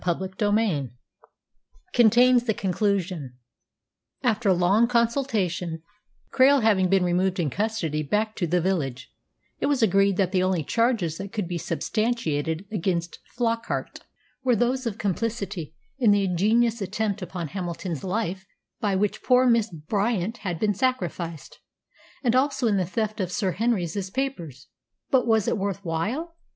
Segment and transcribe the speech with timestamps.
[0.03, 0.89] CHAPTER XXXIX
[1.93, 3.37] CONTAINS THE CONCLUSION
[4.23, 5.83] After long consultation
[6.33, 9.11] Krail having been removed in custody back to the village
[9.59, 13.99] it was agreed that the only charges that could be substantiated against Flockart
[14.43, 18.47] were those of complicity in the ingenious attempt upon Hamilton's life
[18.79, 21.59] by which poor Miss Bryant had been sacrificed,
[22.23, 24.67] and also in the theft of Sir Henry's papers.
[25.11, 26.37] But was it worth while?